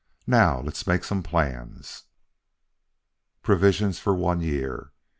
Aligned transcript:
Now 0.25 0.59
let's 0.61 0.87
make 0.87 1.03
some 1.03 1.21
plans." 1.21 2.05
Provisions 3.43 3.99
for 3.99 4.15
one 4.15 4.41
year! 4.41 4.93